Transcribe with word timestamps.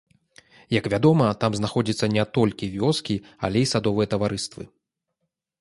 Як 0.75 0.87
вядома, 0.93 1.27
там 1.43 1.57
знаходзяцца 1.59 2.09
не 2.15 2.25
толькі 2.39 2.71
вёскі, 2.79 3.19
але 3.49 3.57
і 3.67 3.71
садовыя 3.73 4.07
таварыствы. 4.15 4.63